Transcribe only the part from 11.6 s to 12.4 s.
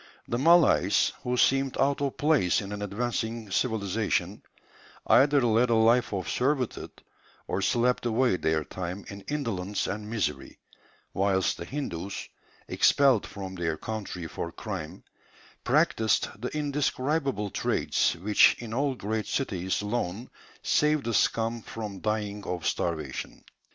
Hindus,